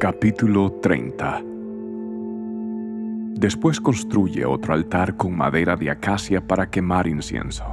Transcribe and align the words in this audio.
Capítulo 0.00 0.72
30 0.82 1.40
Después 3.36 3.80
construye 3.80 4.44
otro 4.44 4.74
altar 4.74 5.16
con 5.16 5.36
madera 5.36 5.76
de 5.76 5.88
acacia 5.88 6.44
para 6.44 6.68
quemar 6.68 7.06
incienso. 7.06 7.64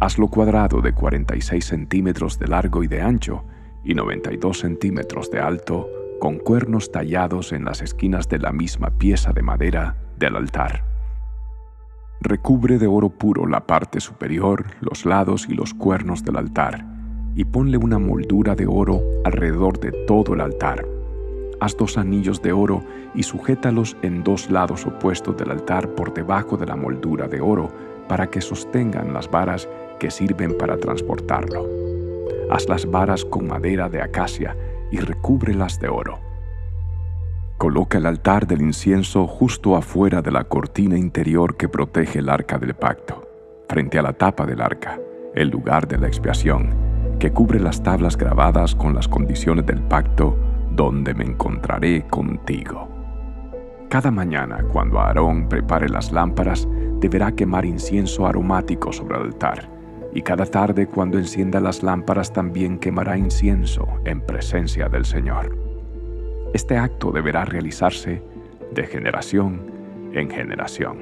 Hazlo 0.00 0.28
cuadrado 0.28 0.80
de 0.80 0.94
46 0.94 1.64
centímetros 1.64 2.38
de 2.38 2.48
largo 2.48 2.82
y 2.82 2.88
de 2.88 3.02
ancho 3.02 3.44
y 3.84 3.94
92 3.94 4.60
centímetros 4.60 5.30
de 5.30 5.40
alto, 5.40 5.88
con 6.18 6.38
cuernos 6.38 6.90
tallados 6.90 7.52
en 7.52 7.66
las 7.66 7.82
esquinas 7.82 8.28
de 8.30 8.38
la 8.38 8.50
misma 8.50 8.90
pieza 8.90 9.32
de 9.32 9.42
madera 9.42 9.96
del 10.18 10.36
altar. 10.36 10.84
Recubre 12.22 12.78
de 12.78 12.86
oro 12.86 13.10
puro 13.10 13.46
la 13.46 13.66
parte 13.66 14.00
superior, 14.00 14.64
los 14.80 15.04
lados 15.04 15.46
y 15.50 15.54
los 15.54 15.74
cuernos 15.74 16.24
del 16.24 16.38
altar, 16.38 16.86
y 17.34 17.44
ponle 17.44 17.76
una 17.76 17.98
moldura 17.98 18.54
de 18.54 18.66
oro 18.66 19.02
alrededor 19.24 19.78
de 19.78 19.92
todo 20.06 20.32
el 20.32 20.40
altar 20.40 21.01
haz 21.62 21.76
dos 21.76 21.96
anillos 21.96 22.42
de 22.42 22.52
oro 22.52 22.82
y 23.14 23.22
sujétalos 23.22 23.96
en 24.02 24.24
dos 24.24 24.50
lados 24.50 24.84
opuestos 24.84 25.36
del 25.36 25.52
altar 25.52 25.90
por 25.90 26.12
debajo 26.12 26.56
de 26.56 26.66
la 26.66 26.74
moldura 26.74 27.28
de 27.28 27.40
oro, 27.40 27.72
para 28.08 28.26
que 28.26 28.40
sostengan 28.40 29.12
las 29.12 29.30
varas 29.30 29.68
que 30.00 30.10
sirven 30.10 30.58
para 30.58 30.76
transportarlo. 30.76 31.64
Haz 32.50 32.68
las 32.68 32.90
varas 32.90 33.24
con 33.24 33.46
madera 33.46 33.88
de 33.88 34.02
acacia 34.02 34.56
y 34.90 34.98
recúbrelas 34.98 35.78
de 35.78 35.88
oro. 35.88 36.18
Coloca 37.58 37.98
el 37.98 38.06
altar 38.06 38.48
del 38.48 38.60
incienso 38.60 39.28
justo 39.28 39.76
afuera 39.76 40.20
de 40.20 40.32
la 40.32 40.44
cortina 40.44 40.98
interior 40.98 41.56
que 41.56 41.68
protege 41.68 42.18
el 42.18 42.28
arca 42.28 42.58
del 42.58 42.74
pacto, 42.74 43.24
frente 43.68 44.00
a 44.00 44.02
la 44.02 44.14
tapa 44.14 44.46
del 44.46 44.60
arca, 44.60 44.98
el 45.36 45.48
lugar 45.48 45.86
de 45.86 45.98
la 45.98 46.08
expiación, 46.08 46.74
que 47.20 47.30
cubre 47.30 47.60
las 47.60 47.84
tablas 47.84 48.16
grabadas 48.16 48.74
con 48.74 48.96
las 48.96 49.06
condiciones 49.06 49.64
del 49.64 49.80
pacto 49.80 50.36
donde 50.74 51.14
me 51.14 51.24
encontraré 51.24 52.06
contigo. 52.08 52.88
Cada 53.88 54.10
mañana, 54.10 54.64
cuando 54.72 55.00
Aarón 55.00 55.48
prepare 55.48 55.88
las 55.88 56.12
lámparas, 56.12 56.66
deberá 56.98 57.32
quemar 57.32 57.66
incienso 57.66 58.26
aromático 58.26 58.92
sobre 58.92 59.16
el 59.16 59.24
altar, 59.24 59.68
y 60.14 60.22
cada 60.22 60.46
tarde, 60.46 60.86
cuando 60.86 61.18
encienda 61.18 61.60
las 61.60 61.82
lámparas, 61.82 62.32
también 62.32 62.78
quemará 62.78 63.16
incienso 63.16 63.86
en 64.04 64.20
presencia 64.20 64.88
del 64.88 65.04
Señor. 65.04 65.56
Este 66.54 66.76
acto 66.76 67.12
deberá 67.12 67.44
realizarse 67.44 68.22
de 68.74 68.86
generación 68.86 69.60
en 70.12 70.30
generación. 70.30 70.98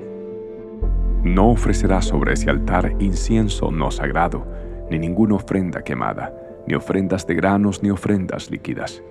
No 1.24 1.50
ofrecerá 1.50 2.02
sobre 2.02 2.34
ese 2.34 2.50
altar 2.50 2.94
incienso 3.00 3.70
no 3.70 3.90
sagrado, 3.90 4.46
ni 4.90 4.98
ninguna 4.98 5.36
ofrenda 5.36 5.82
quemada, 5.82 6.32
ni 6.66 6.74
ofrendas 6.74 7.26
de 7.26 7.34
granos, 7.34 7.82
ni 7.82 7.90
ofrendas 7.90 8.50
líquidas 8.50 9.02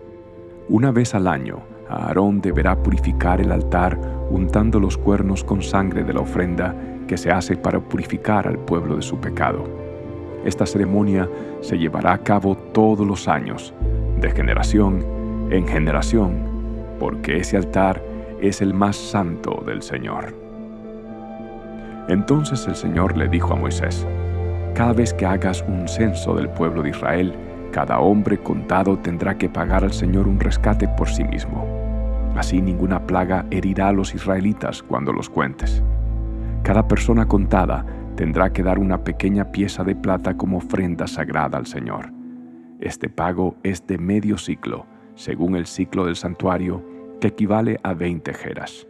una 0.69 0.91
vez 0.91 1.15
al 1.15 1.27
año, 1.27 1.61
Aarón 1.89 2.41
deberá 2.41 2.75
purificar 2.75 3.41
el 3.41 3.51
altar 3.51 3.99
untando 4.29 4.79
los 4.79 4.97
cuernos 4.97 5.43
con 5.43 5.63
sangre 5.63 6.03
de 6.03 6.13
la 6.13 6.21
ofrenda 6.21 6.75
que 7.07 7.17
se 7.17 7.31
hace 7.31 7.57
para 7.57 7.79
purificar 7.79 8.47
al 8.47 8.59
pueblo 8.59 8.95
de 8.95 9.01
su 9.01 9.17
pecado. 9.17 9.63
Esta 10.45 10.67
ceremonia 10.67 11.27
se 11.61 11.77
llevará 11.77 12.13
a 12.13 12.19
cabo 12.19 12.55
todos 12.55 13.05
los 13.05 13.27
años, 13.27 13.73
de 14.21 14.29
generación 14.29 15.03
en 15.49 15.67
generación, 15.67 16.37
porque 16.99 17.37
ese 17.37 17.57
altar 17.57 18.03
es 18.39 18.61
el 18.61 18.75
más 18.75 18.95
santo 18.95 19.63
del 19.65 19.81
Señor. 19.81 20.35
Entonces 22.07 22.67
el 22.67 22.75
Señor 22.75 23.17
le 23.17 23.27
dijo 23.27 23.53
a 23.53 23.55
Moisés, 23.55 24.05
Cada 24.75 24.93
vez 24.93 25.15
que 25.15 25.25
hagas 25.25 25.65
un 25.67 25.87
censo 25.87 26.35
del 26.35 26.49
pueblo 26.49 26.83
de 26.83 26.91
Israel, 26.91 27.33
cada 27.71 27.99
hombre 27.99 28.37
contado 28.37 28.97
tendrá 28.97 29.37
que 29.37 29.49
pagar 29.49 29.83
al 29.83 29.93
Señor 29.93 30.27
un 30.27 30.39
rescate 30.39 30.87
por 30.87 31.09
sí 31.09 31.23
mismo. 31.23 31.65
Así 32.35 32.61
ninguna 32.61 33.05
plaga 33.05 33.45
herirá 33.51 33.89
a 33.89 33.93
los 33.93 34.13
israelitas 34.15 34.83
cuando 34.83 35.13
los 35.13 35.29
cuentes. 35.29 35.83
Cada 36.63 36.87
persona 36.87 37.27
contada 37.27 37.85
tendrá 38.15 38.51
que 38.51 38.63
dar 38.63 38.79
una 38.79 39.03
pequeña 39.03 39.51
pieza 39.51 39.83
de 39.83 39.95
plata 39.95 40.35
como 40.35 40.57
ofrenda 40.57 41.07
sagrada 41.07 41.57
al 41.57 41.65
Señor. 41.65 42.11
Este 42.79 43.09
pago 43.09 43.55
es 43.63 43.85
de 43.87 43.97
medio 43.97 44.37
ciclo, 44.37 44.85
según 45.15 45.55
el 45.55 45.65
ciclo 45.65 46.05
del 46.05 46.15
santuario, 46.15 46.83
que 47.19 47.27
equivale 47.27 47.79
a 47.83 47.93
20 47.93 48.33
jeras. 48.33 48.87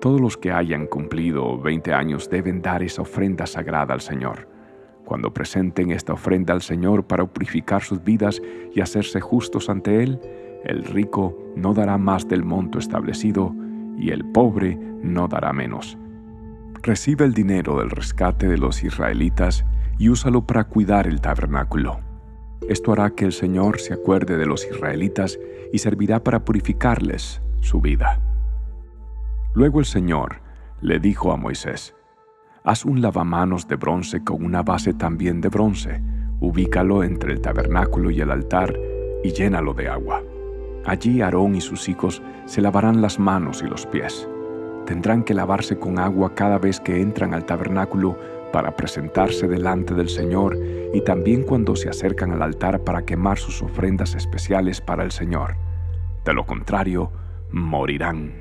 Todos 0.00 0.20
los 0.20 0.36
que 0.36 0.52
hayan 0.52 0.86
cumplido 0.86 1.58
20 1.58 1.92
años 1.92 2.30
deben 2.30 2.62
dar 2.62 2.82
esa 2.82 3.02
ofrenda 3.02 3.46
sagrada 3.46 3.94
al 3.94 4.00
Señor 4.00 4.57
cuando 5.08 5.32
presenten 5.32 5.90
esta 5.90 6.12
ofrenda 6.12 6.52
al 6.52 6.60
Señor 6.60 7.06
para 7.06 7.24
purificar 7.24 7.82
sus 7.82 8.04
vidas 8.04 8.42
y 8.74 8.82
hacerse 8.82 9.22
justos 9.22 9.70
ante 9.70 10.02
Él, 10.02 10.20
el 10.64 10.84
rico 10.84 11.34
no 11.56 11.72
dará 11.72 11.96
más 11.96 12.28
del 12.28 12.44
monto 12.44 12.78
establecido 12.78 13.54
y 13.96 14.10
el 14.10 14.26
pobre 14.26 14.76
no 15.02 15.26
dará 15.26 15.54
menos. 15.54 15.96
Recibe 16.82 17.24
el 17.24 17.32
dinero 17.32 17.78
del 17.78 17.88
rescate 17.88 18.48
de 18.48 18.58
los 18.58 18.84
israelitas 18.84 19.64
y 19.96 20.10
úsalo 20.10 20.46
para 20.46 20.64
cuidar 20.64 21.06
el 21.06 21.22
tabernáculo. 21.22 22.00
Esto 22.68 22.92
hará 22.92 23.08
que 23.08 23.24
el 23.24 23.32
Señor 23.32 23.80
se 23.80 23.94
acuerde 23.94 24.36
de 24.36 24.44
los 24.44 24.66
israelitas 24.66 25.38
y 25.72 25.78
servirá 25.78 26.22
para 26.22 26.44
purificarles 26.44 27.40
su 27.62 27.80
vida. 27.80 28.20
Luego 29.54 29.80
el 29.80 29.86
Señor 29.86 30.42
le 30.82 30.98
dijo 30.98 31.32
a 31.32 31.38
Moisés, 31.38 31.94
Haz 32.68 32.84
un 32.84 33.00
lavamanos 33.00 33.66
de 33.66 33.76
bronce 33.76 34.22
con 34.22 34.44
una 34.44 34.62
base 34.62 34.92
también 34.92 35.40
de 35.40 35.48
bronce. 35.48 36.02
Ubícalo 36.38 37.02
entre 37.02 37.32
el 37.32 37.40
tabernáculo 37.40 38.10
y 38.10 38.20
el 38.20 38.30
altar 38.30 38.78
y 39.24 39.32
llénalo 39.32 39.72
de 39.72 39.88
agua. 39.88 40.22
Allí 40.84 41.22
Aarón 41.22 41.54
y 41.54 41.62
sus 41.62 41.88
hijos 41.88 42.22
se 42.44 42.60
lavarán 42.60 43.00
las 43.00 43.18
manos 43.18 43.62
y 43.62 43.68
los 43.68 43.86
pies. 43.86 44.28
Tendrán 44.84 45.22
que 45.22 45.32
lavarse 45.32 45.78
con 45.78 45.98
agua 45.98 46.34
cada 46.34 46.58
vez 46.58 46.78
que 46.78 47.00
entran 47.00 47.32
al 47.32 47.46
tabernáculo 47.46 48.18
para 48.52 48.76
presentarse 48.76 49.48
delante 49.48 49.94
del 49.94 50.10
Señor 50.10 50.58
y 50.92 51.00
también 51.00 51.44
cuando 51.44 51.74
se 51.74 51.88
acercan 51.88 52.32
al 52.32 52.42
altar 52.42 52.84
para 52.84 53.00
quemar 53.00 53.38
sus 53.38 53.62
ofrendas 53.62 54.14
especiales 54.14 54.82
para 54.82 55.04
el 55.04 55.10
Señor. 55.10 55.56
De 56.22 56.34
lo 56.34 56.44
contrario, 56.44 57.10
morirán. 57.50 58.34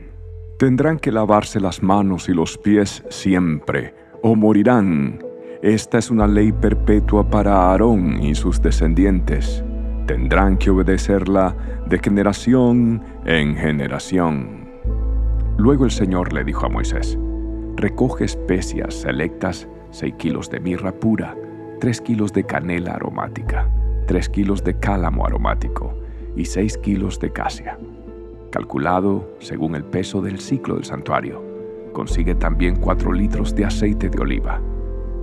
Tendrán 0.59 0.99
que 0.99 1.13
lavarse 1.13 1.61
las 1.61 1.81
manos 1.81 2.27
y 2.27 2.33
los 2.33 2.57
pies 2.57 3.05
siempre 3.09 3.93
o 4.21 4.35
morirán. 4.35 5.19
Esta 5.61 5.97
es 5.97 6.11
una 6.11 6.27
ley 6.27 6.51
perpetua 6.51 7.29
para 7.29 7.53
Aarón 7.53 8.21
y 8.21 8.35
sus 8.35 8.61
descendientes. 8.61 9.63
Tendrán 10.05 10.57
que 10.57 10.69
obedecerla 10.69 11.55
de 11.87 11.99
generación 11.99 13.03
en 13.25 13.55
generación. 13.55 14.67
Luego 15.57 15.85
el 15.85 15.91
Señor 15.91 16.31
le 16.33 16.43
dijo 16.43 16.65
a 16.65 16.69
Moisés, 16.69 17.17
recoge 17.75 18.25
especias 18.25 18.93
selectas, 18.93 19.67
seis 19.91 20.13
kilos 20.17 20.49
de 20.49 20.59
mirra 20.59 20.91
pura, 20.91 21.35
tres 21.79 21.99
kilos 21.99 22.31
de 22.33 22.43
canela 22.43 22.93
aromática, 22.93 23.67
tres 24.05 24.29
kilos 24.29 24.63
de 24.63 24.77
cálamo 24.79 25.25
aromático 25.25 25.93
y 26.35 26.45
seis 26.45 26.77
kilos 26.77 27.19
de 27.19 27.31
casia, 27.31 27.77
calculado 28.51 29.27
según 29.39 29.75
el 29.75 29.83
peso 29.83 30.21
del 30.21 30.39
ciclo 30.39 30.75
del 30.75 30.85
santuario 30.85 31.46
Consigue 31.97 32.35
también 32.35 32.75
4 32.75 33.11
litros 33.11 33.55
de 33.55 33.65
aceite 33.65 34.07
de 34.07 34.21
oliva. 34.21 34.61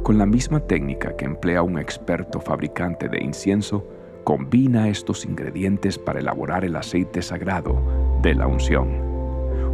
Con 0.02 0.18
la 0.18 0.26
misma 0.26 0.58
técnica 0.58 1.14
que 1.14 1.24
emplea 1.24 1.62
un 1.62 1.78
experto 1.78 2.40
fabricante 2.40 3.08
de 3.08 3.22
incienso, 3.22 3.86
combina 4.24 4.88
estos 4.88 5.24
ingredientes 5.24 6.00
para 6.00 6.18
elaborar 6.18 6.64
el 6.64 6.74
aceite 6.74 7.22
sagrado 7.22 7.80
de 8.22 8.34
la 8.34 8.48
unción. 8.48 8.88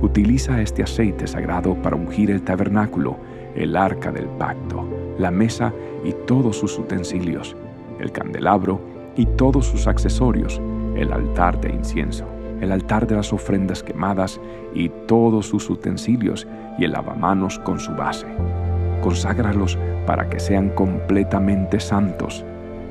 Utiliza 0.03 0.61
este 0.61 0.83
aceite 0.83 1.27
sagrado 1.27 1.75
para 1.81 1.97
ungir 1.97 2.31
el 2.31 2.43
tabernáculo, 2.43 3.17
el 3.55 3.77
arca 3.77 4.13
del 4.13 4.27
pacto, 4.27 4.87
la 5.19 5.31
mesa 5.31 5.73
y 6.05 6.13
todos 6.27 6.59
sus 6.59 6.79
utensilios, 6.79 7.57
el 7.99 8.13
candelabro 8.13 8.79
y 9.17 9.25
todos 9.25 9.65
sus 9.65 9.87
accesorios, 9.87 10.61
el 10.97 11.15
altar 11.15 11.63
de 11.63 11.71
incienso 11.71 12.27
el 12.61 12.73
altar 12.73 13.07
de 13.07 13.17
las 13.17 13.33
ofrendas 13.33 13.83
quemadas 13.83 14.41
y 14.75 14.89
todos 15.07 15.47
sus 15.47 15.69
utensilios 15.71 16.47
y 16.79 16.85
el 16.85 16.93
lavamanos 16.93 17.59
con 17.59 17.79
su 17.79 17.93
base. 17.93 18.27
Conságralos 19.03 19.79
para 20.07 20.29
que 20.29 20.41
sean 20.41 20.71
completamente 20.71 21.81
santos. 21.81 22.45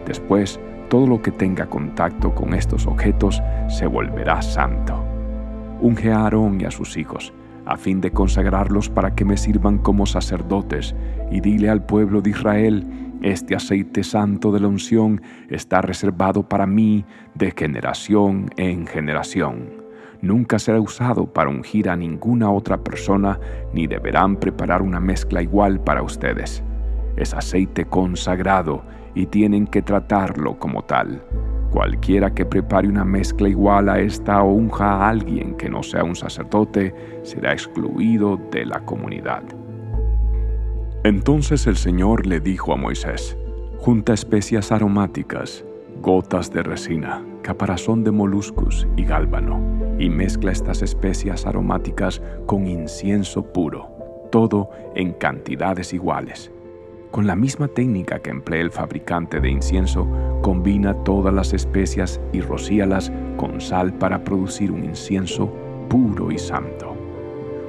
Después, 0.06 0.60
todo 0.90 1.06
lo 1.06 1.22
que 1.22 1.32
tenga 1.32 1.68
contacto 1.68 2.34
con 2.34 2.54
estos 2.54 2.88
objetos 2.88 3.42
se 3.68 3.86
volverá 3.86 4.42
santo. 4.42 5.04
Unge 5.82 6.12
a 6.12 6.24
Aarón 6.24 6.60
y 6.60 6.66
a 6.66 6.72
sus 6.72 6.98
hijos, 6.98 7.32
a 7.66 7.78
fin 7.78 8.02
de 8.02 8.12
consagrarlos 8.12 8.90
para 8.90 9.14
que 9.14 9.24
me 9.24 9.38
sirvan 9.38 9.78
como 9.78 10.06
sacerdotes, 10.06 10.96
y 11.30 11.42
dile 11.42 11.70
al 11.70 11.86
pueblo 11.86 12.22
de 12.22 12.32
Israel, 12.32 12.88
este 13.22 13.56
aceite 13.56 14.04
santo 14.04 14.52
de 14.52 14.62
la 14.62 14.68
unción 14.68 15.22
está 15.50 15.82
reservado 15.82 16.48
para 16.48 16.66
mí 16.66 17.06
de 17.36 17.52
generación 17.52 18.50
en 18.56 18.88
generación. 18.88 19.80
Nunca 20.22 20.60
será 20.60 20.80
usado 20.80 21.26
para 21.26 21.50
ungir 21.50 21.90
a 21.90 21.96
ninguna 21.96 22.52
otra 22.52 22.78
persona, 22.84 23.40
ni 23.74 23.88
deberán 23.88 24.38
preparar 24.38 24.82
una 24.82 25.00
mezcla 25.00 25.42
igual 25.42 25.82
para 25.82 26.02
ustedes. 26.02 26.64
Es 27.18 27.34
aceite 27.34 27.86
consagrado 27.86 28.84
y 29.16 29.26
tienen 29.26 29.68
que 29.68 29.82
tratarlo 29.82 30.58
como 30.58 30.84
tal. 30.84 31.22
Cualquiera 31.72 32.34
que 32.34 32.46
prepare 32.46 32.88
una 32.88 33.06
mezcla 33.06 33.48
igual 33.48 33.90
a 33.90 34.00
esta 34.00 34.42
o 34.42 34.54
unja 34.54 34.86
a 34.86 35.10
alguien 35.10 35.56
que 35.56 35.70
no 35.70 35.84
sea 35.84 36.04
un 36.04 36.16
sacerdote 36.16 36.94
será 37.24 37.54
excluido 37.54 38.38
de 38.52 38.66
la 38.66 38.80
comunidad. 38.80 39.44
Entonces 41.10 41.66
el 41.66 41.76
Señor 41.76 42.28
le 42.28 42.40
dijo 42.40 42.72
a 42.72 42.76
Moisés, 42.76 43.36
junta 43.80 44.14
especias 44.14 44.72
aromáticas, 44.72 45.66
gotas 46.04 46.54
de 46.54 46.62
resina, 46.62 47.26
caparazón 47.42 48.04
de 48.04 48.12
moluscos 48.12 48.86
y 48.96 49.06
gálbano, 49.06 49.60
y 49.98 50.08
mezcla 50.08 50.52
estas 50.52 50.84
especias 50.84 51.48
aromáticas 51.48 52.22
con 52.46 52.68
incienso 52.68 53.42
puro, 53.42 53.90
todo 54.32 54.70
en 54.94 55.14
cantidades 55.14 55.94
iguales 55.94 56.52
con 57.10 57.26
la 57.26 57.36
misma 57.36 57.68
técnica 57.68 58.20
que 58.20 58.30
emplea 58.30 58.62
el 58.62 58.70
fabricante 58.70 59.40
de 59.40 59.50
incienso, 59.50 60.08
combina 60.44 60.94
todas 61.04 61.34
las 61.34 61.54
especias 61.54 62.22
y 62.34 62.42
rocíalas 62.42 63.12
con 63.36 63.60
sal 63.62 63.96
para 63.96 64.24
producir 64.24 64.72
un 64.72 64.84
incienso 64.86 65.52
puro 65.90 66.32
y 66.32 66.38
santo. 66.38 66.89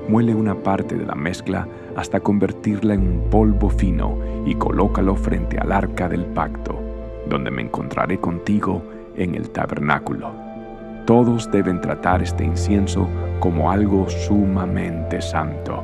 Muele 0.08 0.34
una 0.34 0.54
parte 0.54 0.96
de 0.96 1.06
la 1.06 1.14
mezcla 1.14 1.66
hasta 1.96 2.20
convertirla 2.20 2.94
en 2.94 3.00
un 3.00 3.30
polvo 3.30 3.68
fino 3.70 4.18
y 4.46 4.54
colócalo 4.54 5.14
frente 5.16 5.58
al 5.58 5.72
arca 5.72 6.08
del 6.08 6.24
pacto, 6.26 6.78
donde 7.28 7.50
me 7.50 7.62
encontraré 7.62 8.18
contigo 8.18 8.82
en 9.16 9.34
el 9.34 9.50
tabernáculo. 9.50 10.32
Todos 11.06 11.50
deben 11.50 11.80
tratar 11.80 12.22
este 12.22 12.44
incienso 12.44 13.08
como 13.40 13.70
algo 13.70 14.08
sumamente 14.08 15.20
santo 15.20 15.82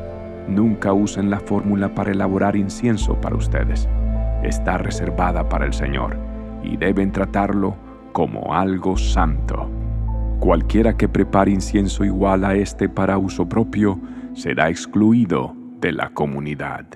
Nunca 0.48 0.92
usen 0.92 1.28
la 1.28 1.40
fórmula 1.40 1.92
para 1.92 2.12
elaborar 2.12 2.54
incienso 2.54 3.20
para 3.20 3.36
ustedes. 3.36 3.88
Está 4.44 4.78
reservada 4.78 5.48
para 5.48 5.66
el 5.66 5.72
Señor 5.72 6.16
y 6.62 6.76
deben 6.76 7.10
tratarlo 7.10 7.74
como 8.12 8.54
algo 8.54 8.96
santo. 8.96 9.68
Cualquiera 10.40 10.96
que 10.96 11.08
prepare 11.08 11.50
incienso 11.50 12.04
igual 12.04 12.44
a 12.44 12.54
este 12.54 12.88
para 12.88 13.18
uso 13.18 13.48
propio 13.48 14.00
será 14.34 14.68
excluido 14.68 15.54
de 15.80 15.92
la 15.92 16.10
comunidad. 16.10 16.86